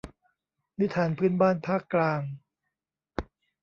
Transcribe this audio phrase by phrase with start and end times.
[0.79, 2.21] นิทานพื้นบ้านภาคกลาง